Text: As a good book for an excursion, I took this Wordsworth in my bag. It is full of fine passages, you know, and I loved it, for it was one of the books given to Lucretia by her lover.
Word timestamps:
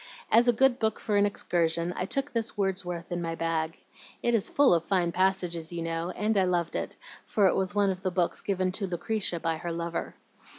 As 0.31 0.47
a 0.47 0.51
good 0.51 0.79
book 0.79 0.99
for 0.99 1.15
an 1.15 1.27
excursion, 1.27 1.93
I 1.95 2.05
took 2.05 2.31
this 2.31 2.57
Wordsworth 2.57 3.11
in 3.11 3.21
my 3.21 3.35
bag. 3.35 3.77
It 4.23 4.33
is 4.33 4.49
full 4.49 4.73
of 4.73 4.83
fine 4.83 5.11
passages, 5.11 5.71
you 5.71 5.83
know, 5.83 6.09
and 6.09 6.35
I 6.37 6.43
loved 6.45 6.75
it, 6.75 6.95
for 7.23 7.45
it 7.45 7.53
was 7.53 7.75
one 7.75 7.91
of 7.91 8.01
the 8.01 8.09
books 8.09 8.41
given 8.41 8.71
to 8.71 8.87
Lucretia 8.87 9.39
by 9.39 9.57
her 9.57 9.71
lover. 9.71 10.15